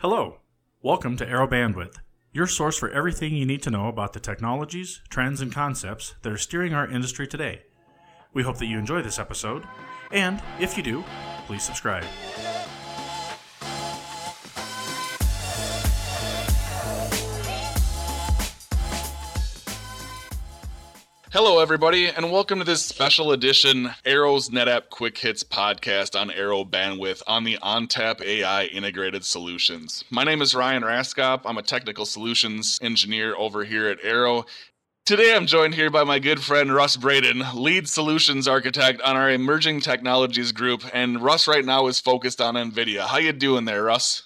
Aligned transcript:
Hello. 0.00 0.38
Welcome 0.80 1.16
to 1.16 1.28
Arrow 1.28 1.48
Bandwidth, 1.48 1.96
your 2.32 2.46
source 2.46 2.78
for 2.78 2.88
everything 2.88 3.34
you 3.34 3.44
need 3.44 3.64
to 3.64 3.70
know 3.70 3.88
about 3.88 4.12
the 4.12 4.20
technologies, 4.20 5.02
trends, 5.08 5.40
and 5.40 5.52
concepts 5.52 6.14
that 6.22 6.32
are 6.32 6.38
steering 6.38 6.72
our 6.72 6.88
industry 6.88 7.26
today. 7.26 7.62
We 8.32 8.44
hope 8.44 8.58
that 8.58 8.66
you 8.66 8.78
enjoy 8.78 9.02
this 9.02 9.18
episode, 9.18 9.64
and 10.12 10.40
if 10.60 10.76
you 10.76 10.84
do, 10.84 11.04
please 11.48 11.64
subscribe. 11.64 12.04
Hello, 21.30 21.58
everybody, 21.58 22.06
and 22.06 22.32
welcome 22.32 22.58
to 22.58 22.64
this 22.64 22.82
special 22.82 23.32
edition 23.32 23.90
Arrow's 24.06 24.48
NetApp 24.48 24.88
Quick 24.88 25.18
Hits 25.18 25.44
podcast 25.44 26.18
on 26.18 26.30
Arrow 26.30 26.64
Bandwidth 26.64 27.22
on 27.26 27.44
the 27.44 27.58
ONTAP 27.58 28.22
AI 28.22 28.64
Integrated 28.64 29.26
Solutions. 29.26 30.06
My 30.08 30.24
name 30.24 30.40
is 30.40 30.54
Ryan 30.54 30.84
Raskop. 30.84 31.42
I'm 31.44 31.58
a 31.58 31.62
technical 31.62 32.06
solutions 32.06 32.78
engineer 32.80 33.36
over 33.36 33.62
here 33.62 33.88
at 33.88 34.02
Arrow. 34.02 34.46
Today, 35.04 35.36
I'm 35.36 35.44
joined 35.44 35.74
here 35.74 35.90
by 35.90 36.02
my 36.02 36.18
good 36.18 36.40
friend 36.40 36.74
Russ 36.74 36.96
Braden, 36.96 37.42
lead 37.54 37.90
solutions 37.90 38.48
architect 38.48 39.02
on 39.02 39.14
our 39.14 39.30
emerging 39.30 39.82
technologies 39.82 40.52
group. 40.52 40.82
And 40.94 41.20
Russ 41.20 41.46
right 41.46 41.64
now 41.64 41.88
is 41.88 42.00
focused 42.00 42.40
on 42.40 42.54
NVIDIA. 42.54 43.06
How 43.06 43.18
you 43.18 43.32
doing 43.32 43.66
there, 43.66 43.84
Russ? 43.84 44.22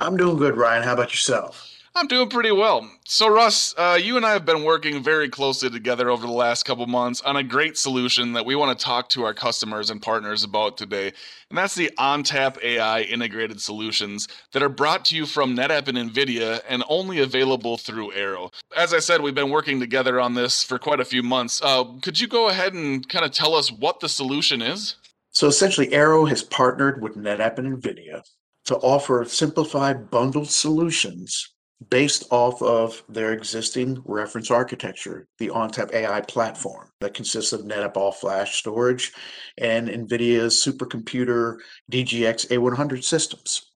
I'm 0.00 0.16
doing 0.16 0.36
good, 0.36 0.56
Ryan. 0.56 0.82
How 0.82 0.94
about 0.94 1.12
yourself? 1.12 1.73
I'm 1.96 2.08
doing 2.08 2.28
pretty 2.28 2.50
well. 2.50 2.90
So, 3.06 3.28
Russ, 3.28 3.72
uh, 3.78 3.96
you 4.02 4.16
and 4.16 4.26
I 4.26 4.32
have 4.32 4.44
been 4.44 4.64
working 4.64 5.00
very 5.00 5.28
closely 5.28 5.70
together 5.70 6.10
over 6.10 6.26
the 6.26 6.32
last 6.32 6.64
couple 6.64 6.84
months 6.88 7.20
on 7.20 7.36
a 7.36 7.42
great 7.44 7.78
solution 7.78 8.32
that 8.32 8.44
we 8.44 8.56
want 8.56 8.76
to 8.76 8.84
talk 8.84 9.08
to 9.10 9.22
our 9.22 9.32
customers 9.32 9.90
and 9.90 10.02
partners 10.02 10.42
about 10.42 10.76
today. 10.76 11.12
And 11.50 11.56
that's 11.56 11.76
the 11.76 11.92
ONTAP 11.96 12.60
AI 12.64 13.02
integrated 13.02 13.60
solutions 13.60 14.26
that 14.50 14.62
are 14.62 14.68
brought 14.68 15.04
to 15.04 15.16
you 15.16 15.24
from 15.24 15.56
NetApp 15.56 15.86
and 15.86 15.96
NVIDIA 15.96 16.62
and 16.68 16.82
only 16.88 17.20
available 17.20 17.76
through 17.76 18.12
Arrow. 18.12 18.50
As 18.76 18.92
I 18.92 18.98
said, 18.98 19.20
we've 19.20 19.32
been 19.32 19.50
working 19.50 19.78
together 19.78 20.20
on 20.20 20.34
this 20.34 20.64
for 20.64 20.80
quite 20.80 20.98
a 20.98 21.04
few 21.04 21.22
months. 21.22 21.62
Uh, 21.62 21.84
could 22.02 22.18
you 22.18 22.26
go 22.26 22.48
ahead 22.48 22.74
and 22.74 23.08
kind 23.08 23.24
of 23.24 23.30
tell 23.30 23.54
us 23.54 23.70
what 23.70 24.00
the 24.00 24.08
solution 24.08 24.62
is? 24.62 24.96
So, 25.30 25.46
essentially, 25.46 25.92
Arrow 25.92 26.24
has 26.24 26.42
partnered 26.42 27.00
with 27.00 27.16
NetApp 27.16 27.58
and 27.58 27.80
NVIDIA 27.80 28.22
to 28.64 28.76
offer 28.78 29.24
simplified 29.24 30.10
bundled 30.10 30.50
solutions 30.50 31.53
based 31.90 32.24
off 32.30 32.62
of 32.62 33.02
their 33.08 33.32
existing 33.32 34.00
reference 34.04 34.50
architecture, 34.50 35.26
the 35.38 35.48
ONTAP 35.48 35.92
AI 35.92 36.20
platform 36.22 36.90
that 37.00 37.14
consists 37.14 37.52
of 37.52 37.62
NetApp 37.62 37.96
all 37.96 38.12
flash 38.12 38.56
storage 38.56 39.12
and 39.58 39.88
NVIDIA's 39.88 40.54
supercomputer 40.54 41.58
DGX 41.90 42.48
A100 42.48 43.02
systems. 43.02 43.72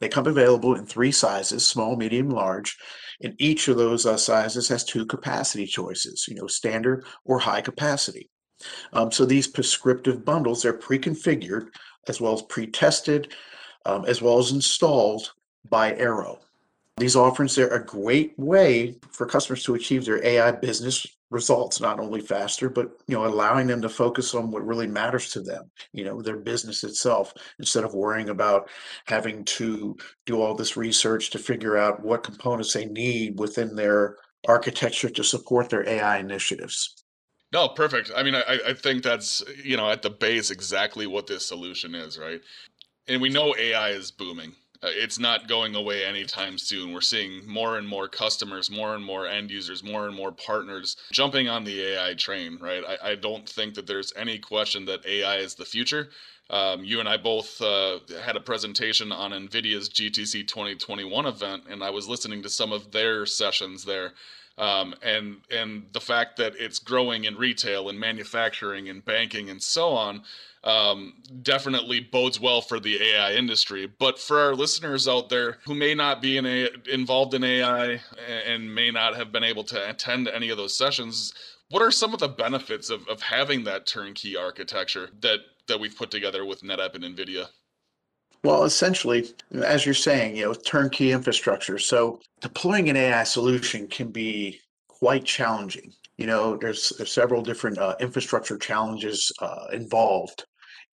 They 0.00 0.08
come 0.08 0.26
available 0.26 0.74
in 0.74 0.84
three 0.84 1.12
sizes 1.12 1.66
small, 1.66 1.96
medium, 1.96 2.28
large. 2.28 2.76
And 3.22 3.34
each 3.38 3.68
of 3.68 3.76
those 3.76 4.04
uh, 4.04 4.16
sizes 4.16 4.66
has 4.68 4.82
two 4.82 5.06
capacity 5.06 5.64
choices, 5.64 6.26
you 6.28 6.34
know, 6.34 6.48
standard 6.48 7.04
or 7.24 7.38
high 7.38 7.60
capacity. 7.60 8.28
Um, 8.92 9.12
so 9.12 9.24
these 9.24 9.46
prescriptive 9.46 10.24
bundles, 10.24 10.62
they're 10.62 10.72
pre 10.72 10.98
configured 10.98 11.68
as 12.08 12.20
well 12.20 12.32
as 12.32 12.42
pre 12.42 12.66
tested, 12.66 13.32
um, 13.86 14.04
as 14.06 14.20
well 14.20 14.38
as 14.38 14.50
installed 14.50 15.32
by 15.68 15.94
Arrow. 15.94 16.40
These 16.98 17.16
offerings 17.16 17.58
are 17.58 17.68
a 17.68 17.84
great 17.84 18.38
way 18.38 18.96
for 19.10 19.26
customers 19.26 19.64
to 19.64 19.74
achieve 19.74 20.04
their 20.04 20.24
AI 20.24 20.52
business 20.52 21.06
results 21.32 21.80
not 21.80 21.98
only 21.98 22.20
faster 22.20 22.68
but 22.68 22.90
you 23.08 23.16
know 23.16 23.24
allowing 23.24 23.66
them 23.66 23.80
to 23.80 23.88
focus 23.88 24.34
on 24.34 24.50
what 24.50 24.64
really 24.66 24.86
matters 24.86 25.30
to 25.30 25.40
them 25.40 25.70
you 25.94 26.04
know 26.04 26.20
their 26.20 26.36
business 26.36 26.84
itself 26.84 27.32
instead 27.58 27.84
of 27.84 27.94
worrying 27.94 28.28
about 28.28 28.68
having 29.06 29.42
to 29.46 29.96
do 30.26 30.42
all 30.42 30.54
this 30.54 30.76
research 30.76 31.30
to 31.30 31.38
figure 31.38 31.78
out 31.78 32.04
what 32.04 32.22
components 32.22 32.74
they 32.74 32.84
need 32.84 33.38
within 33.38 33.74
their 33.74 34.16
architecture 34.46 35.08
to 35.08 35.24
support 35.24 35.70
their 35.70 35.88
ai 35.88 36.18
initiatives. 36.18 37.02
No 37.50 37.68
perfect. 37.68 38.10
I 38.14 38.22
mean 38.22 38.34
i, 38.34 38.58
I 38.68 38.74
think 38.74 39.02
that's 39.02 39.42
you 39.64 39.78
know 39.78 39.88
at 39.90 40.02
the 40.02 40.10
base 40.10 40.50
exactly 40.50 41.06
what 41.06 41.26
this 41.26 41.46
solution 41.46 41.94
is 41.94 42.18
right? 42.18 42.42
And 43.08 43.22
we 43.22 43.30
know 43.30 43.54
ai 43.58 43.88
is 43.90 44.10
booming 44.10 44.52
it's 44.82 45.18
not 45.18 45.48
going 45.48 45.74
away 45.74 46.04
anytime 46.04 46.58
soon. 46.58 46.92
We're 46.92 47.00
seeing 47.00 47.46
more 47.46 47.78
and 47.78 47.86
more 47.86 48.08
customers, 48.08 48.70
more 48.70 48.94
and 48.94 49.04
more 49.04 49.26
end 49.26 49.50
users, 49.50 49.84
more 49.84 50.06
and 50.06 50.16
more 50.16 50.32
partners 50.32 50.96
jumping 51.12 51.48
on 51.48 51.64
the 51.64 51.80
AI 51.80 52.14
train, 52.14 52.58
right? 52.60 52.82
I, 52.86 53.10
I 53.10 53.14
don't 53.14 53.48
think 53.48 53.74
that 53.74 53.86
there's 53.86 54.12
any 54.16 54.38
question 54.38 54.84
that 54.86 55.06
AI 55.06 55.36
is 55.36 55.54
the 55.54 55.64
future. 55.64 56.10
Um, 56.50 56.84
you 56.84 57.00
and 57.00 57.08
I 57.08 57.16
both 57.16 57.60
uh, 57.62 58.00
had 58.22 58.36
a 58.36 58.40
presentation 58.40 59.12
on 59.12 59.30
NVIDIA's 59.30 59.88
GTC 59.88 60.48
2021 60.48 61.26
event, 61.26 61.62
and 61.70 61.82
I 61.82 61.90
was 61.90 62.08
listening 62.08 62.42
to 62.42 62.48
some 62.50 62.72
of 62.72 62.90
their 62.90 63.24
sessions 63.24 63.84
there. 63.84 64.12
Um, 64.58 64.94
and 65.02 65.38
and 65.50 65.84
the 65.92 66.00
fact 66.00 66.36
that 66.36 66.52
it's 66.58 66.78
growing 66.78 67.24
in 67.24 67.36
retail 67.36 67.88
and 67.88 67.98
manufacturing 67.98 68.90
and 68.90 69.02
banking 69.02 69.48
and 69.48 69.62
so 69.62 69.90
on 69.90 70.24
um, 70.64 71.14
definitely 71.42 72.00
bodes 72.00 72.38
well 72.40 72.60
for 72.60 72.78
the 72.78 73.02
AI 73.02 73.32
industry. 73.32 73.86
But 73.98 74.18
for 74.18 74.38
our 74.38 74.54
listeners 74.54 75.08
out 75.08 75.28
there 75.28 75.58
who 75.64 75.74
may 75.74 75.94
not 75.94 76.22
be 76.22 76.36
in 76.36 76.46
a, 76.46 76.68
involved 76.90 77.34
in 77.34 77.44
AI 77.44 78.00
and 78.46 78.74
may 78.74 78.90
not 78.90 79.16
have 79.16 79.32
been 79.32 79.44
able 79.44 79.64
to 79.64 79.90
attend 79.90 80.28
any 80.28 80.50
of 80.50 80.56
those 80.56 80.76
sessions, 80.76 81.32
what 81.70 81.82
are 81.82 81.90
some 81.90 82.14
of 82.14 82.20
the 82.20 82.28
benefits 82.28 82.90
of, 82.90 83.06
of 83.08 83.22
having 83.22 83.64
that 83.64 83.86
turnkey 83.86 84.36
architecture 84.36 85.10
that, 85.20 85.40
that 85.66 85.80
we've 85.80 85.96
put 85.96 86.10
together 86.10 86.44
with 86.44 86.62
NetApp 86.62 86.94
and 86.94 87.04
NVIDIA? 87.04 87.46
Well, 88.44 88.64
essentially, 88.64 89.32
as 89.62 89.86
you're 89.86 89.94
saying, 89.94 90.36
you 90.36 90.44
know, 90.44 90.54
turnkey 90.54 91.12
infrastructure. 91.12 91.78
So 91.78 92.20
deploying 92.40 92.88
an 92.90 92.96
AI 92.96 93.22
solution 93.22 93.86
can 93.86 94.10
be 94.10 94.60
quite 94.88 95.24
challenging. 95.24 95.92
You 96.18 96.26
know, 96.26 96.56
there's, 96.56 96.90
there's 96.90 97.12
several 97.12 97.42
different 97.42 97.78
uh, 97.78 97.94
infrastructure 98.00 98.58
challenges 98.58 99.32
uh, 99.40 99.66
involved 99.72 100.44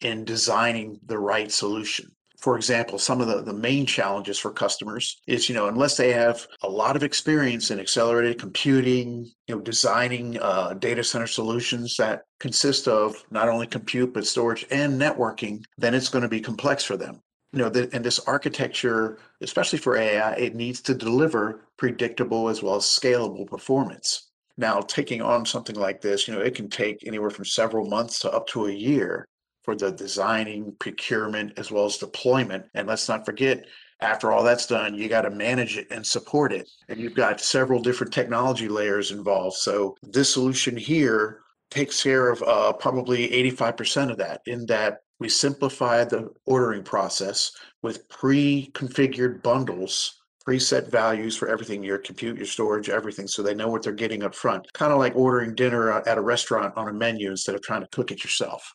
in 0.01 0.25
designing 0.25 0.99
the 1.05 1.17
right 1.17 1.51
solution. 1.51 2.11
For 2.39 2.55
example, 2.55 2.97
some 2.97 3.19
of 3.19 3.27
the, 3.27 3.41
the 3.41 3.53
main 3.53 3.85
challenges 3.85 4.39
for 4.39 4.51
customers 4.51 5.19
is, 5.27 5.49
you 5.49 5.55
know, 5.55 5.67
unless 5.67 5.97
they 5.97 6.13
have 6.13 6.47
a 6.63 6.69
lot 6.69 6.95
of 6.95 7.03
experience 7.03 7.69
in 7.69 7.81
accelerated 7.81 8.39
computing, 8.39 9.29
you 9.47 9.55
know, 9.55 9.61
designing 9.61 10.39
uh, 10.41 10.73
data 10.75 11.03
center 11.03 11.27
solutions 11.27 11.97
that 11.97 12.23
consist 12.39 12.87
of 12.87 13.25
not 13.29 13.49
only 13.49 13.67
compute, 13.67 14.13
but 14.13 14.25
storage 14.25 14.65
and 14.71 14.99
networking, 14.99 15.61
then 15.77 15.93
it's 15.93 16.07
going 16.07 16.21
to 16.21 16.29
be 16.29 16.39
complex 16.39 16.81
for 16.81 16.95
them. 16.95 17.21
You 17.51 17.59
know, 17.59 17.69
the, 17.69 17.89
and 17.91 18.05
this 18.05 18.19
architecture, 18.19 19.17
especially 19.41 19.79
for 19.79 19.97
AI, 19.97 20.31
it 20.35 20.55
needs 20.55 20.79
to 20.83 20.93
deliver 20.93 21.65
predictable 21.75 22.47
as 22.47 22.63
well 22.63 22.75
as 22.75 22.83
scalable 22.83 23.47
performance. 23.47 24.29
Now, 24.55 24.79
taking 24.79 25.21
on 25.21 25.45
something 25.45 25.75
like 25.75 25.99
this, 25.99 26.27
you 26.27 26.33
know, 26.33 26.41
it 26.41 26.55
can 26.55 26.69
take 26.69 27.05
anywhere 27.05 27.31
from 27.31 27.45
several 27.45 27.85
months 27.85 28.19
to 28.19 28.31
up 28.31 28.47
to 28.47 28.67
a 28.67 28.71
year 28.71 29.27
for 29.63 29.75
the 29.75 29.91
designing, 29.91 30.75
procurement, 30.79 31.53
as 31.57 31.71
well 31.71 31.85
as 31.85 31.97
deployment. 31.97 32.65
And 32.73 32.87
let's 32.87 33.09
not 33.09 33.25
forget, 33.25 33.65
after 34.01 34.31
all 34.31 34.43
that's 34.43 34.65
done, 34.65 34.95
you 34.95 35.09
got 35.09 35.21
to 35.21 35.29
manage 35.29 35.77
it 35.77 35.87
and 35.91 36.05
support 36.05 36.53
it. 36.53 36.69
And 36.87 36.99
you've 36.99 37.15
got 37.15 37.41
several 37.41 37.81
different 37.81 38.13
technology 38.13 38.67
layers 38.67 39.11
involved. 39.11 39.57
So 39.57 39.95
this 40.03 40.33
solution 40.33 40.77
here 40.77 41.41
takes 41.69 42.01
care 42.01 42.29
of 42.29 42.41
uh, 42.43 42.73
probably 42.73 43.29
85% 43.29 44.11
of 44.11 44.17
that, 44.17 44.41
in 44.45 44.65
that 44.67 44.99
we 45.19 45.29
simplify 45.29 46.03
the 46.03 46.29
ordering 46.45 46.83
process 46.83 47.51
with 47.81 48.07
pre 48.09 48.71
configured 48.73 49.43
bundles 49.43 50.15
preset 50.47 50.89
values 50.89 51.35
for 51.35 51.47
everything 51.47 51.83
your 51.83 51.97
compute 51.97 52.37
your 52.37 52.45
storage 52.45 52.89
everything 52.89 53.27
so 53.27 53.43
they 53.43 53.53
know 53.53 53.67
what 53.67 53.83
they're 53.83 53.93
getting 53.93 54.23
up 54.23 54.33
front 54.33 54.65
kind 54.73 54.91
of 54.91 54.97
like 54.97 55.15
ordering 55.15 55.53
dinner 55.53 55.91
at 55.91 56.17
a 56.17 56.21
restaurant 56.21 56.73
on 56.77 56.87
a 56.87 56.93
menu 56.93 57.29
instead 57.29 57.55
of 57.55 57.61
trying 57.61 57.81
to 57.81 57.87
cook 57.91 58.11
it 58.11 58.23
yourself 58.23 58.73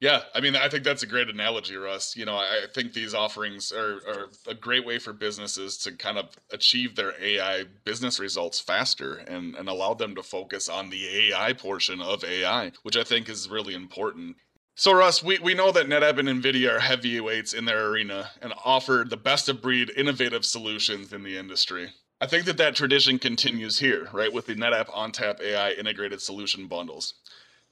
yeah, 0.00 0.22
I 0.34 0.40
mean, 0.40 0.56
I 0.56 0.68
think 0.68 0.84
that's 0.84 1.02
a 1.02 1.06
great 1.06 1.28
analogy, 1.28 1.76
Russ. 1.76 2.16
You 2.16 2.24
know, 2.24 2.36
I 2.36 2.66
think 2.74 2.92
these 2.92 3.14
offerings 3.14 3.72
are, 3.72 4.00
are, 4.06 4.26
a 4.46 4.54
great 4.54 4.84
way 4.84 4.98
for 4.98 5.12
businesses 5.12 5.78
to 5.78 5.92
kind 5.92 6.18
of 6.18 6.36
achieve 6.52 6.96
their 6.96 7.14
AI 7.22 7.64
business 7.84 8.18
results 8.18 8.60
faster 8.60 9.14
and, 9.14 9.54
and 9.54 9.68
allow 9.68 9.94
them 9.94 10.14
to 10.16 10.22
focus 10.22 10.68
on 10.68 10.90
the 10.90 11.32
AI 11.32 11.52
portion 11.52 12.00
of 12.00 12.24
AI, 12.24 12.72
which 12.82 12.96
I 12.96 13.04
think 13.04 13.28
is 13.28 13.48
really 13.48 13.74
important. 13.74 14.36
So, 14.74 14.92
Russ, 14.92 15.22
we, 15.22 15.38
we 15.38 15.54
know 15.54 15.70
that 15.70 15.86
NetApp 15.86 16.18
and 16.18 16.28
NVIDIA 16.28 16.76
are 16.76 16.80
heavyweights 16.80 17.52
in 17.52 17.64
their 17.64 17.86
arena 17.86 18.30
and 18.42 18.52
offer 18.64 19.06
the 19.08 19.16
best 19.16 19.48
of 19.48 19.62
breed 19.62 19.92
innovative 19.96 20.44
solutions 20.44 21.12
in 21.12 21.22
the 21.22 21.38
industry. 21.38 21.90
I 22.20 22.26
think 22.26 22.44
that 22.46 22.56
that 22.56 22.74
tradition 22.74 23.18
continues 23.20 23.78
here, 23.78 24.08
right, 24.12 24.32
with 24.32 24.46
the 24.46 24.54
NetApp 24.56 24.88
ONTAP 24.88 25.40
AI 25.40 25.70
integrated 25.72 26.20
solution 26.20 26.66
bundles 26.66 27.14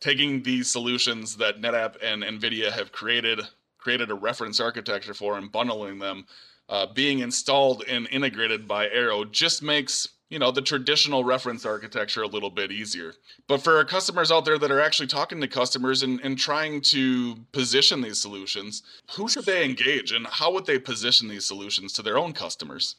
taking 0.03 0.43
these 0.43 0.69
solutions 0.69 1.37
that 1.37 1.63
NetApp 1.63 1.97
and 2.03 2.25
NVIDIA 2.25 2.73
have 2.73 2.91
created, 2.91 3.41
created 3.79 4.11
a 4.11 4.15
reference 4.15 4.59
architecture 4.59 5.15
for, 5.15 5.39
and 5.39 5.51
bundling 5.51 6.01
them, 6.01 6.27
uh, 6.69 6.87
being 6.87 7.21
installed 7.21 7.85
and 7.89 8.09
integrated 8.11 8.67
by 8.67 8.89
Arrow 8.89 9.25
just 9.25 9.63
makes 9.63 10.09
you 10.29 10.39
know 10.39 10.51
the 10.51 10.63
traditional 10.63 11.25
reference 11.25 11.67
architecture 11.67 12.23
a 12.23 12.27
little 12.27 12.51
bit 12.51 12.73
easier. 12.73 13.13
But 13.47 13.63
for 13.63 13.77
our 13.77 13.85
customers 13.85 14.33
out 14.33 14.45
there 14.45 14.59
that 14.59 14.71
are 14.71 14.81
actually 14.81 15.09
talking 15.09 15.41
to 15.41 15.47
customers 15.47 16.03
and, 16.03 16.21
and 16.21 16.39
trying 16.39 16.81
to 16.93 17.37
position 17.53 18.01
these 18.01 18.19
solutions 18.19 18.83
who 19.13 19.29
should 19.29 19.45
they 19.45 19.65
engage 19.65 20.11
and 20.11 20.27
how 20.27 20.51
would 20.53 20.65
they 20.65 20.79
position 20.79 21.29
these 21.29 21.45
solutions 21.45 21.93
to 21.93 22.03
their 22.03 22.17
own 22.17 22.33
customers? 22.33 22.97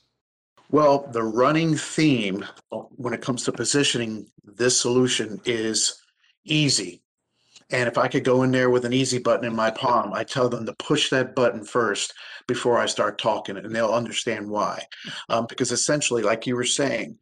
Well 0.69 1.09
the 1.11 1.23
running 1.23 1.75
theme 1.75 2.45
when 2.69 3.13
it 3.13 3.21
comes 3.21 3.44
to 3.45 3.51
positioning 3.51 4.27
this 4.44 4.79
solution 4.79 5.41
is 5.45 6.02
easy 6.45 7.03
and 7.73 7.87
if 7.87 7.97
I 7.97 8.07
could 8.07 8.23
go 8.23 8.43
in 8.43 8.51
there 8.51 8.69
with 8.69 8.85
an 8.85 8.93
easy 8.93 9.17
button 9.17 9.45
in 9.45 9.55
my 9.55 9.71
palm, 9.71 10.13
I 10.13 10.23
tell 10.23 10.47
them 10.47 10.65
to 10.65 10.73
push 10.73 11.09
that 11.09 11.35
button 11.35 11.63
first 11.63 12.13
before 12.47 12.77
I 12.77 12.85
start 12.85 13.17
talking, 13.17 13.57
and 13.57 13.75
they'll 13.75 13.87
understand 13.87 14.47
why. 14.47 14.85
Um, 15.27 15.47
because 15.49 15.71
essentially, 15.71 16.21
like 16.21 16.45
you 16.45 16.55
were 16.55 16.65
saying, 16.65 17.17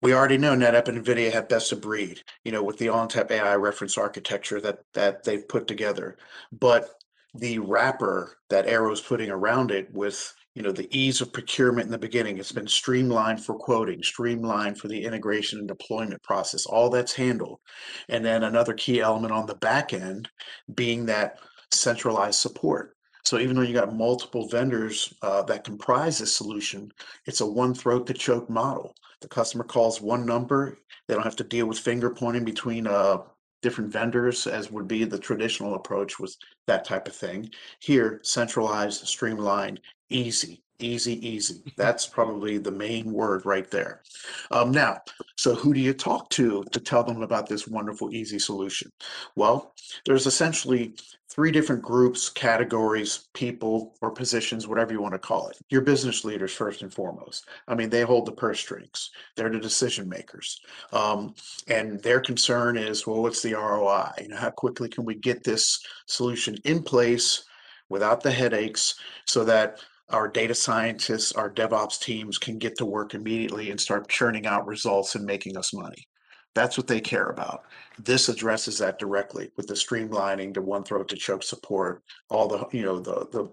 we 0.00 0.14
already 0.14 0.38
know 0.38 0.54
NetApp 0.54 0.88
and 0.88 1.04
NVIDIA 1.04 1.30
have 1.30 1.50
best 1.50 1.72
of 1.72 1.82
breed, 1.82 2.22
you 2.42 2.52
know, 2.52 2.62
with 2.62 2.78
the 2.78 2.86
ONTAP 2.86 3.30
AI 3.30 3.54
reference 3.56 3.98
architecture 3.98 4.62
that 4.62 4.78
that 4.94 5.24
they've 5.24 5.46
put 5.46 5.66
together. 5.66 6.16
But 6.52 6.88
the 7.34 7.58
wrapper 7.58 8.38
that 8.48 8.66
Arrow's 8.66 9.02
putting 9.02 9.30
around 9.30 9.70
it 9.72 9.92
with 9.92 10.34
you 10.56 10.62
know 10.62 10.72
the 10.72 10.88
ease 10.90 11.20
of 11.20 11.34
procurement 11.34 11.84
in 11.84 11.92
the 11.92 11.98
beginning. 11.98 12.38
It's 12.38 12.50
been 12.50 12.66
streamlined 12.66 13.44
for 13.44 13.54
quoting 13.54 14.02
streamlined 14.02 14.78
for 14.78 14.88
the 14.88 15.04
integration 15.04 15.58
and 15.58 15.68
deployment 15.68 16.22
process 16.22 16.64
all 16.64 16.88
that's 16.88 17.12
handled. 17.12 17.60
And 18.08 18.24
then 18.24 18.42
another 18.42 18.72
key 18.72 19.00
element 19.00 19.34
on 19.34 19.44
the 19.44 19.56
back 19.56 19.92
end 19.92 20.30
being 20.74 21.04
that 21.06 21.40
centralized 21.70 22.40
support. 22.40 22.96
So 23.22 23.38
even 23.38 23.54
though 23.54 23.62
you 23.62 23.74
got 23.74 23.94
multiple 23.94 24.48
vendors 24.48 25.12
uh, 25.20 25.42
that 25.42 25.64
comprise 25.64 26.18
this 26.18 26.34
solution 26.34 26.90
it's 27.26 27.42
a 27.42 27.46
one 27.46 27.74
throat 27.74 28.06
to 28.06 28.14
choke 28.14 28.48
model. 28.48 28.94
The 29.20 29.28
customer 29.28 29.64
calls 29.64 30.00
one 30.00 30.24
number. 30.24 30.78
They 31.06 31.14
don't 31.14 31.24
have 31.24 31.36
to 31.36 31.44
deal 31.44 31.66
with 31.66 31.78
finger 31.78 32.08
pointing 32.08 32.46
between 32.46 32.86
uh, 32.86 33.18
different 33.60 33.92
vendors 33.92 34.46
as 34.46 34.70
would 34.70 34.88
be 34.88 35.04
the 35.04 35.18
traditional 35.18 35.74
approach 35.74 36.18
with 36.18 36.34
that 36.66 36.84
type 36.84 37.08
of 37.08 37.14
thing. 37.14 37.50
Here 37.80 38.20
centralized 38.22 39.06
streamlined 39.06 39.80
easy 40.08 40.62
easy 40.78 41.26
easy. 41.26 41.62
That's 41.76 42.06
probably 42.06 42.58
the 42.58 42.70
main 42.70 43.12
word 43.12 43.46
right 43.46 43.70
there. 43.70 44.02
Um, 44.50 44.70
now 44.70 45.00
so 45.36 45.54
who 45.54 45.74
do 45.74 45.80
you 45.80 45.92
talk 45.92 46.30
to 46.30 46.64
to 46.72 46.80
tell 46.80 47.04
them 47.04 47.22
about 47.22 47.48
this 47.48 47.68
wonderful 47.68 48.14
easy 48.14 48.38
solution? 48.38 48.90
Well 49.34 49.74
there's 50.04 50.26
essentially 50.26 50.94
three 51.28 51.50
different 51.50 51.82
groups 51.82 52.30
categories 52.30 53.28
people 53.34 53.94
or 54.00 54.10
positions 54.10 54.66
whatever 54.66 54.92
you 54.92 55.02
want 55.02 55.12
to 55.12 55.18
call 55.18 55.48
it. 55.48 55.58
Your 55.68 55.82
business 55.82 56.24
leaders 56.24 56.54
first 56.54 56.82
and 56.82 56.92
foremost. 56.92 57.46
I 57.68 57.74
mean 57.74 57.90
they 57.90 58.02
hold 58.02 58.26
the 58.26 58.32
purse 58.32 58.60
strings. 58.60 59.10
They're 59.36 59.50
the 59.50 59.58
decision 59.58 60.08
makers. 60.08 60.60
Um, 60.92 61.34
and 61.68 62.02
their 62.02 62.20
concern 62.20 62.76
is 62.76 63.06
well 63.06 63.22
what's 63.22 63.42
the 63.42 63.54
roi 63.54 64.10
you 64.20 64.28
know 64.28 64.36
how 64.36 64.50
quickly 64.50 64.88
can 64.88 65.04
we 65.04 65.14
get 65.14 65.44
this 65.44 65.84
solution 66.06 66.55
in 66.64 66.82
place 66.82 67.44
without 67.88 68.22
the 68.22 68.30
headaches 68.30 68.96
so 69.26 69.44
that 69.44 69.80
our 70.10 70.28
data 70.28 70.54
scientists, 70.54 71.32
our 71.32 71.50
DevOps 71.50 72.00
teams 72.00 72.38
can 72.38 72.58
get 72.58 72.76
to 72.78 72.86
work 72.86 73.14
immediately 73.14 73.70
and 73.70 73.80
start 73.80 74.08
churning 74.08 74.46
out 74.46 74.66
results 74.66 75.14
and 75.14 75.24
making 75.24 75.56
us 75.56 75.74
money. 75.74 76.06
That's 76.54 76.78
what 76.78 76.86
they 76.86 77.00
care 77.00 77.28
about. 77.28 77.64
This 77.98 78.28
addresses 78.28 78.78
that 78.78 78.98
directly 78.98 79.50
with 79.56 79.66
the 79.66 79.74
streamlining, 79.74 80.54
the 80.54 80.62
one 80.62 80.84
throat 80.84 81.08
to 81.08 81.16
choke 81.16 81.42
support, 81.42 82.02
all 82.30 82.48
the 82.48 82.66
you 82.72 82.82
know 82.82 82.98
the 82.98 83.26
the 83.30 83.50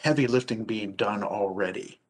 heavy 0.00 0.26
lifting 0.26 0.64
being 0.64 0.92
done 0.92 1.22
already. 1.22 2.00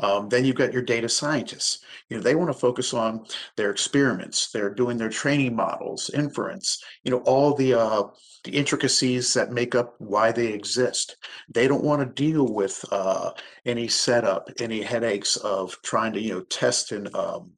Um, 0.00 0.28
then 0.28 0.44
you've 0.44 0.56
got 0.56 0.72
your 0.72 0.82
data 0.82 1.08
scientists. 1.08 1.84
You 2.08 2.16
know, 2.16 2.22
they 2.22 2.34
want 2.34 2.50
to 2.50 2.58
focus 2.58 2.94
on 2.94 3.26
their 3.56 3.70
experiments. 3.70 4.50
They're 4.50 4.74
doing 4.74 4.96
their 4.96 5.08
training 5.08 5.54
models, 5.54 6.10
inference. 6.10 6.82
You 7.04 7.10
know, 7.10 7.18
all 7.18 7.54
the 7.54 7.74
uh, 7.74 8.04
the 8.44 8.56
intricacies 8.56 9.34
that 9.34 9.52
make 9.52 9.74
up 9.74 9.94
why 9.98 10.32
they 10.32 10.48
exist. 10.48 11.16
They 11.48 11.68
don't 11.68 11.84
want 11.84 12.00
to 12.00 12.22
deal 12.22 12.52
with 12.52 12.84
uh, 12.90 13.32
any 13.66 13.88
setup, 13.88 14.48
any 14.60 14.82
headaches 14.82 15.36
of 15.36 15.76
trying 15.82 16.12
to 16.14 16.20
you 16.20 16.34
know 16.34 16.40
test 16.42 16.92
and 16.92 17.14
um, 17.14 17.52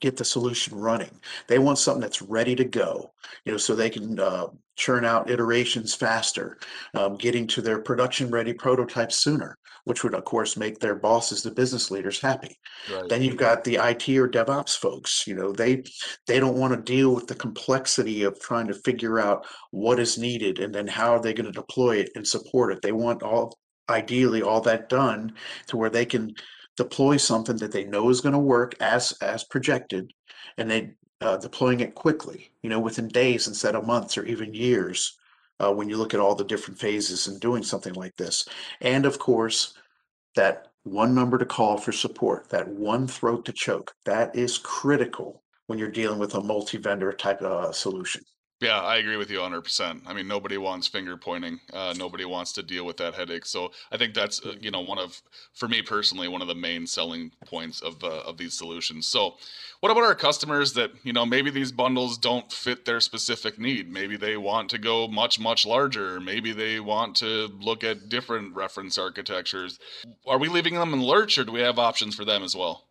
get 0.00 0.16
the 0.16 0.24
solution 0.24 0.78
running. 0.78 1.10
They 1.46 1.58
want 1.58 1.78
something 1.78 2.00
that's 2.00 2.22
ready 2.22 2.54
to 2.56 2.64
go, 2.64 3.12
you 3.44 3.52
know, 3.52 3.58
so 3.58 3.74
they 3.74 3.90
can 3.90 4.18
uh, 4.18 4.46
churn 4.76 5.04
out 5.04 5.30
iterations 5.30 5.94
faster, 5.94 6.58
um, 6.94 7.16
getting 7.16 7.46
to 7.48 7.62
their 7.62 7.80
production 7.80 8.30
ready 8.30 8.52
prototypes 8.52 9.16
sooner, 9.16 9.58
which 9.84 10.04
would 10.04 10.14
of 10.14 10.24
course 10.24 10.56
make 10.56 10.78
their 10.78 10.94
bosses, 10.94 11.42
the 11.42 11.50
business 11.50 11.90
leaders, 11.90 12.20
happy. 12.20 12.56
Right. 12.92 13.08
Then 13.08 13.22
you've 13.22 13.36
got 13.36 13.64
the 13.64 13.76
IT 13.76 14.08
or 14.16 14.28
DevOps 14.28 14.76
folks. 14.76 15.26
You 15.26 15.34
know, 15.34 15.52
they 15.52 15.82
they 16.26 16.38
don't 16.38 16.58
want 16.58 16.74
to 16.74 16.80
deal 16.80 17.14
with 17.14 17.26
the 17.26 17.34
complexity 17.34 18.22
of 18.22 18.40
trying 18.40 18.68
to 18.68 18.74
figure 18.74 19.18
out 19.18 19.46
what 19.72 19.98
is 19.98 20.16
needed 20.16 20.60
and 20.60 20.74
then 20.74 20.86
how 20.86 21.12
are 21.14 21.20
they 21.20 21.34
going 21.34 21.46
to 21.46 21.52
deploy 21.52 21.96
it 21.96 22.10
and 22.14 22.26
support 22.26 22.72
it. 22.72 22.82
They 22.82 22.92
want 22.92 23.22
all 23.22 23.58
ideally 23.90 24.42
all 24.42 24.60
that 24.60 24.88
done 24.88 25.32
to 25.66 25.76
where 25.76 25.90
they 25.90 26.04
can 26.04 26.34
deploy 26.78 27.18
something 27.18 27.58
that 27.58 27.72
they 27.72 27.84
know 27.84 28.08
is 28.08 28.22
going 28.22 28.32
to 28.32 28.38
work 28.38 28.74
as 28.80 29.12
as 29.20 29.44
projected 29.44 30.12
and 30.56 30.70
they 30.70 30.94
uh, 31.20 31.36
deploying 31.36 31.80
it 31.80 31.94
quickly 31.94 32.50
you 32.62 32.70
know 32.70 32.80
within 32.80 33.08
days 33.08 33.46
instead 33.48 33.74
of 33.74 33.86
months 33.86 34.16
or 34.16 34.24
even 34.24 34.54
years 34.54 35.18
uh, 35.60 35.72
when 35.72 35.88
you 35.88 35.96
look 35.96 36.14
at 36.14 36.20
all 36.20 36.34
the 36.34 36.44
different 36.44 36.78
phases 36.78 37.26
and 37.26 37.40
doing 37.40 37.62
something 37.62 37.94
like 37.94 38.16
this. 38.16 38.48
And 38.80 39.04
of 39.06 39.18
course 39.18 39.74
that 40.36 40.68
one 40.84 41.14
number 41.14 41.36
to 41.36 41.44
call 41.44 41.76
for 41.76 41.92
support 41.92 42.48
that 42.50 42.68
one 42.68 43.06
throat 43.06 43.44
to 43.44 43.52
choke 43.52 43.94
that 44.04 44.34
is 44.36 44.56
critical 44.58 45.42
when 45.66 45.78
you're 45.78 45.90
dealing 45.90 46.18
with 46.18 46.34
a 46.34 46.40
multi-vendor 46.40 47.12
type 47.12 47.42
of 47.42 47.64
uh, 47.64 47.72
solution 47.72 48.22
yeah, 48.60 48.80
I 48.80 48.96
agree 48.96 49.16
with 49.16 49.30
you 49.30 49.38
100%. 49.38 50.02
I 50.04 50.12
mean, 50.12 50.26
nobody 50.26 50.58
wants 50.58 50.88
finger 50.88 51.16
pointing. 51.16 51.60
Uh, 51.72 51.94
nobody 51.96 52.24
wants 52.24 52.52
to 52.54 52.62
deal 52.62 52.84
with 52.84 52.96
that 52.96 53.14
headache. 53.14 53.46
So 53.46 53.70
I 53.92 53.96
think 53.96 54.14
that's, 54.14 54.44
uh, 54.44 54.54
you 54.60 54.72
know, 54.72 54.80
one 54.80 54.98
of, 54.98 55.22
for 55.54 55.68
me 55.68 55.80
personally, 55.80 56.26
one 56.26 56.42
of 56.42 56.48
the 56.48 56.56
main 56.56 56.88
selling 56.88 57.30
points 57.46 57.80
of, 57.80 58.02
uh, 58.02 58.22
of 58.22 58.36
these 58.36 58.54
solutions. 58.54 59.06
So 59.06 59.36
what 59.78 59.92
about 59.92 60.02
our 60.02 60.16
customers 60.16 60.72
that, 60.72 60.90
you 61.04 61.12
know, 61.12 61.24
maybe 61.24 61.50
these 61.50 61.70
bundles 61.70 62.18
don't 62.18 62.50
fit 62.50 62.84
their 62.84 62.98
specific 63.00 63.60
need? 63.60 63.92
Maybe 63.92 64.16
they 64.16 64.36
want 64.36 64.70
to 64.70 64.78
go 64.78 65.06
much, 65.06 65.38
much 65.38 65.64
larger. 65.64 66.18
Maybe 66.18 66.52
they 66.52 66.80
want 66.80 67.14
to 67.16 67.46
look 67.60 67.84
at 67.84 68.08
different 68.08 68.56
reference 68.56 68.98
architectures. 68.98 69.78
Are 70.26 70.38
we 70.38 70.48
leaving 70.48 70.74
them 70.74 70.92
in 70.92 71.02
lurch 71.02 71.38
or 71.38 71.44
do 71.44 71.52
we 71.52 71.60
have 71.60 71.78
options 71.78 72.16
for 72.16 72.24
them 72.24 72.42
as 72.42 72.56
well? 72.56 72.87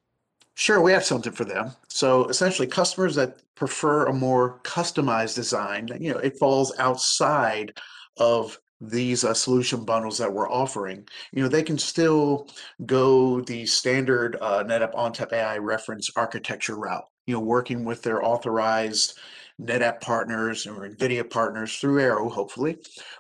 Sure, 0.60 0.82
we 0.82 0.92
have 0.92 1.06
something 1.06 1.34
for 1.34 1.46
them. 1.46 1.72
So 1.88 2.26
essentially, 2.30 2.68
customers 2.68 3.14
that 3.14 3.44
prefer 3.54 4.08
a 4.08 4.14
more 4.14 4.60
customized 4.64 5.36
design, 5.36 5.88
you 6.00 6.12
know, 6.12 6.18
it 6.18 6.40
falls 6.40 6.74
outside 6.80 7.78
of 8.18 8.60
these 8.82 9.24
uh, 9.24 9.36
solution 9.36 9.86
bundles 9.86 10.18
that 10.18 10.34
we're 10.34 10.50
offering. 10.50 11.08
You 11.32 11.44
know, 11.44 11.48
they 11.48 11.62
can 11.62 11.78
still 11.78 12.48
go 12.88 13.42
the 13.42 13.68
standard 13.68 14.36
uh, 14.42 14.64
NetApp 14.64 14.96
ONTAP 14.96 15.32
AI 15.32 15.60
reference 15.60 16.10
architecture 16.16 16.76
route. 16.76 17.06
You 17.28 17.36
know, 17.36 17.42
working 17.42 17.86
with 17.86 18.02
their 18.02 18.26
authorized 18.26 19.14
NetApp 19.62 20.02
partners 20.02 20.66
or 20.66 20.90
NVIDIA 20.90 21.30
partners 21.30 21.78
through 21.78 22.00
Arrow, 22.02 22.30
hopefully. 22.30 22.80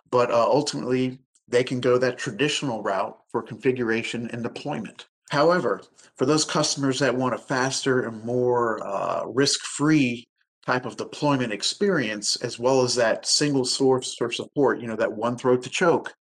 But 0.09 0.31
uh, 0.31 0.43
ultimately, 0.43 1.19
they 1.47 1.63
can 1.63 1.81
go 1.81 2.00
that 2.00 2.17
traditional 2.17 2.81
route 2.81 3.15
for 3.31 3.43
configuration 3.43 4.27
and 4.33 4.41
deployment. 4.41 5.05
However, 5.29 5.81
for 6.15 6.25
those 6.25 6.46
customers 6.46 7.00
that 7.00 7.15
want 7.15 7.36
a 7.36 7.38
faster 7.38 8.07
and 8.07 8.24
more 8.24 8.86
uh, 8.86 9.25
risk-free 9.25 10.27
type 10.65 10.86
of 10.86 10.98
deployment 10.98 11.53
experience, 11.53 12.38
as 12.38 12.60
well 12.60 12.81
as 12.81 12.96
that 12.96 13.25
single 13.25 13.65
source 13.65 14.15
for 14.15 14.31
support, 14.31 14.79
you 14.79 14.88
know, 14.88 14.96
that 14.96 15.12
one 15.12 15.38
throat 15.38 15.63
to 15.63 15.69
choke, 15.69 16.13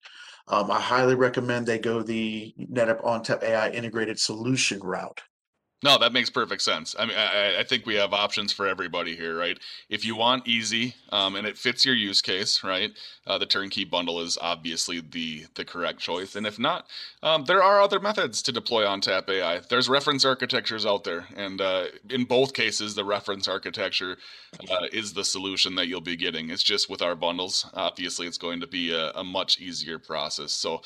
um, 0.48 0.70
I 0.70 0.80
highly 0.80 1.14
recommend 1.14 1.66
they 1.66 1.78
go 1.78 2.02
the 2.02 2.54
NetApp 2.72 3.02
ONTAP 3.02 3.42
AI 3.42 3.70
integrated 3.70 4.18
solution 4.18 4.80
route. 4.80 5.20
No, 5.82 5.98
that 5.98 6.14
makes 6.14 6.30
perfect 6.30 6.62
sense. 6.62 6.96
I 6.98 7.04
mean, 7.04 7.16
I, 7.16 7.60
I, 7.60 7.62
think 7.62 7.84
we 7.84 7.96
have 7.96 8.14
options 8.14 8.50
for 8.50 8.66
everybody 8.66 9.14
here, 9.14 9.36
right? 9.36 9.58
If 9.90 10.06
you 10.06 10.16
want 10.16 10.48
easy 10.48 10.94
um, 11.12 11.36
and 11.36 11.46
it 11.46 11.58
fits 11.58 11.84
your 11.84 11.94
use 11.94 12.22
case, 12.22 12.64
right? 12.64 12.92
Uh, 13.26 13.36
the 13.36 13.44
turnkey 13.44 13.84
bundle 13.84 14.20
is 14.20 14.38
obviously 14.40 15.00
the 15.00 15.44
the 15.54 15.66
correct 15.66 15.98
choice. 15.98 16.34
And 16.34 16.46
if 16.46 16.58
not, 16.58 16.86
um, 17.22 17.44
there 17.44 17.62
are 17.62 17.82
other 17.82 18.00
methods 18.00 18.40
to 18.42 18.52
deploy 18.52 18.84
ONTAP 18.84 19.28
AI. 19.28 19.60
There's 19.68 19.88
reference 19.88 20.24
architectures 20.24 20.86
out 20.86 21.04
there, 21.04 21.26
and 21.36 21.60
uh, 21.60 21.86
in 22.08 22.24
both 22.24 22.54
cases, 22.54 22.94
the 22.94 23.04
reference 23.04 23.46
architecture 23.46 24.16
uh, 24.70 24.86
is 24.92 25.12
the 25.12 25.24
solution 25.24 25.74
that 25.74 25.88
you'll 25.88 26.00
be 26.00 26.16
getting. 26.16 26.48
It's 26.50 26.62
just 26.62 26.88
with 26.88 27.02
our 27.02 27.16
bundles, 27.16 27.68
obviously, 27.74 28.26
it's 28.26 28.38
going 28.38 28.60
to 28.60 28.66
be 28.66 28.94
a, 28.94 29.10
a 29.10 29.24
much 29.24 29.58
easier 29.60 29.98
process. 29.98 30.52
So, 30.52 30.82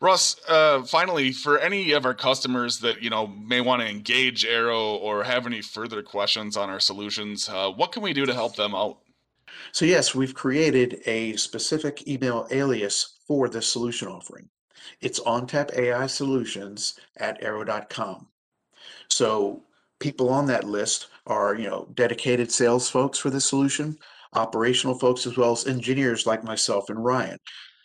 Russ, 0.00 0.36
uh, 0.48 0.82
finally, 0.82 1.30
for 1.30 1.58
any 1.58 1.92
of 1.92 2.06
our 2.06 2.14
customers 2.14 2.80
that 2.80 3.02
you 3.02 3.10
know 3.10 3.26
may 3.28 3.60
want 3.60 3.82
to 3.82 3.88
engage 3.88 4.31
Arrow 4.44 4.96
or 4.96 5.22
have 5.22 5.46
any 5.46 5.60
further 5.60 6.02
questions 6.02 6.56
on 6.56 6.70
our 6.70 6.80
solutions, 6.80 7.48
uh, 7.48 7.70
what 7.70 7.92
can 7.92 8.02
we 8.02 8.12
do 8.12 8.26
to 8.26 8.34
help 8.34 8.56
them 8.56 8.74
out? 8.74 8.98
So 9.72 9.84
yes, 9.84 10.14
we've 10.14 10.34
created 10.34 11.02
a 11.06 11.36
specific 11.36 12.08
email 12.08 12.46
alias 12.50 13.18
for 13.26 13.48
this 13.48 13.66
solution 13.66 14.08
offering. 14.08 14.48
It's 15.00 15.20
ONTAP 15.20 15.76
AI 15.76 16.06
Solutions 16.06 16.98
at 17.18 17.42
arrow.com. 17.42 18.26
So 19.08 19.62
people 20.00 20.30
on 20.30 20.46
that 20.46 20.64
list 20.64 21.08
are, 21.26 21.54
you 21.54 21.68
know, 21.68 21.88
dedicated 21.94 22.50
sales 22.50 22.88
folks 22.88 23.18
for 23.18 23.30
this 23.30 23.44
solution, 23.44 23.96
operational 24.34 24.98
folks, 24.98 25.26
as 25.26 25.36
well 25.36 25.52
as 25.52 25.66
engineers 25.66 26.26
like 26.26 26.42
myself 26.42 26.90
and 26.90 27.04
Ryan. 27.04 27.38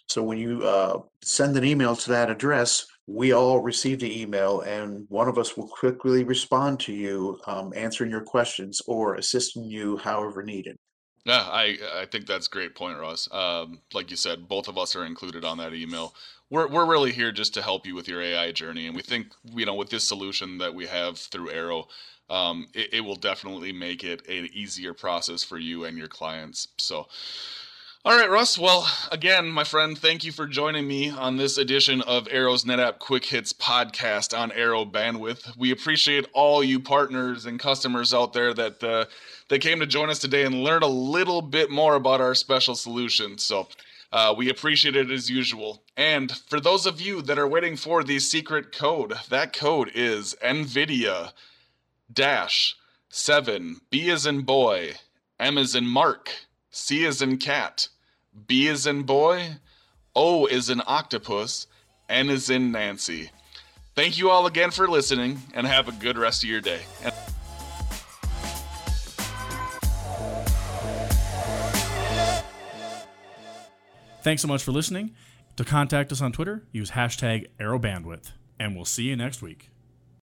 So 0.08 0.24
when 0.24 0.38
you 0.38 0.64
uh, 0.64 1.02
send 1.22 1.58
an 1.58 1.66
email 1.66 1.96
to 1.96 2.10
that 2.10 2.30
address, 2.30 2.88
we 3.08 3.32
all 3.34 3.62
receive 3.62 4.00
the 4.00 4.22
email 4.22 4.62
and 4.62 5.06
one 5.10 5.30
of 5.30 5.38
us 5.38 5.56
will 5.56 5.68
quickly 5.68 6.26
respond 6.26 6.80
to 6.82 6.94
you, 6.94 7.40
um, 7.48 7.74
answering 7.76 8.12
your 8.12 8.22
questions 8.22 8.82
or 8.86 9.16
assisting 9.16 9.64
you 9.64 9.98
however 9.98 10.44
needed. 10.44 10.78
Yeah, 11.26 11.42
I 11.42 11.78
I 11.94 12.06
think 12.06 12.26
that's 12.26 12.48
a 12.48 12.50
great 12.50 12.74
point, 12.74 13.00
Ross. 13.00 13.28
Um, 13.34 13.80
like 13.94 14.10
you 14.10 14.16
said, 14.16 14.48
both 14.48 14.70
of 14.70 14.78
us 14.78 14.96
are 14.96 15.06
included 15.06 15.44
on 15.44 15.58
that 15.58 15.74
email. 15.74 16.16
We're 16.50 16.70
we're 16.70 16.86
really 16.86 17.12
here 17.12 17.34
just 17.34 17.54
to 17.56 17.62
help 17.62 17.86
you 17.86 17.96
with 17.96 18.08
your 18.08 18.22
AI 18.22 18.54
journey, 18.54 18.88
and 18.88 18.96
we 18.96 19.02
think 19.02 19.34
you 19.44 19.66
know 19.66 19.76
with 19.76 19.90
this 19.90 20.06
solution 20.06 20.58
that 20.60 20.74
we 20.74 20.86
have 20.86 21.18
through 21.18 21.50
Arrow, 21.52 21.90
um, 22.30 22.68
it, 22.74 22.94
it 22.94 23.02
will 23.02 23.18
definitely 23.18 23.74
make 23.74 24.06
it 24.06 24.26
an 24.30 24.48
easier 24.54 24.94
process 24.94 25.44
for 25.44 25.58
you 25.58 25.84
and 25.84 25.98
your 25.98 26.08
clients. 26.08 26.70
So. 26.78 27.08
All 28.08 28.18
right, 28.18 28.30
Russ. 28.30 28.58
Well, 28.58 28.88
again, 29.12 29.50
my 29.50 29.66
friend, 29.66 29.98
thank 29.98 30.24
you 30.24 30.32
for 30.32 30.48
joining 30.48 30.88
me 30.88 31.10
on 31.10 31.36
this 31.36 31.58
edition 31.58 32.02
of 32.04 32.26
Arrow's 32.32 32.64
NetApp 32.64 33.00
Quick 33.00 33.26
Hits 33.26 33.52
podcast 33.52 34.34
on 34.34 34.54
Arrow 34.54 34.86
Bandwidth. 34.86 35.58
We 35.58 35.72
appreciate 35.72 36.26
all 36.32 36.64
you 36.64 36.80
partners 36.80 37.46
and 37.46 37.60
customers 37.60 38.14
out 38.14 38.32
there 38.32 38.54
that 38.54 38.82
uh, 38.82 39.06
that 39.50 39.60
came 39.60 39.82
to 39.82 39.86
join 39.86 40.10
us 40.10 40.20
today 40.20 40.46
and 40.46 40.64
learn 40.64 40.84
a 40.84 40.88
little 40.88 41.42
bit 41.42 41.70
more 41.70 41.96
about 41.96 42.22
our 42.22 42.34
special 42.34 42.76
solution. 42.76 43.38
So. 43.38 43.68
Uh, 44.10 44.34
we 44.38 44.50
appreciate 44.50 44.96
it 44.96 45.12
as 45.12 45.30
usual. 45.30 45.84
And 45.98 46.32
for 46.32 46.62
those 46.62 46.86
of 46.86 47.02
you 47.02 47.22
that 47.24 47.38
are 47.38 47.46
waiting 47.46 47.76
for 47.76 48.06
the 48.06 48.20
secret 48.20 48.72
code, 48.72 49.16
that 49.28 49.52
code 49.52 49.92
is 49.94 50.34
NVIDIA 50.42 51.34
dash 52.14 52.78
7 53.10 53.82
B 53.90 54.10
as 54.10 54.26
in 54.26 54.44
boy, 54.44 54.94
M 55.42 55.58
as 55.58 55.76
in 55.76 55.86
Mark, 55.86 56.32
C 56.72 57.06
as 57.06 57.22
in 57.22 57.38
cat, 57.38 57.90
B 58.46 58.68
is 58.68 58.86
in 58.86 59.04
boy, 59.04 59.56
O 60.16 60.46
is 60.46 60.70
in 60.70 60.82
octopus, 60.86 61.68
N 62.10 62.30
is 62.30 62.50
in 62.50 62.72
Nancy. 62.72 63.32
Thank 63.96 64.18
you 64.18 64.30
all 64.30 64.46
again 64.46 64.72
for 64.72 64.88
listening 64.88 65.42
and 65.54 65.66
have 65.66 65.88
a 65.88 65.92
good 65.92 66.18
rest 66.18 66.44
of 66.44 66.50
your 66.50 66.62
day. 66.62 66.82
Thanks 74.22 74.42
so 74.42 74.48
much 74.48 74.62
for 74.62 74.72
listening. 74.72 75.16
To 75.56 75.64
contact 75.64 76.12
us 76.12 76.22
on 76.22 76.32
Twitter, 76.32 76.64
use 76.72 76.92
hashtag 76.92 77.48
ArrowBandwidth, 77.60 78.32
and 78.60 78.76
we'll 78.76 78.86
see 78.86 79.04
you 79.04 79.16
next 79.16 79.42
week. 79.42 79.72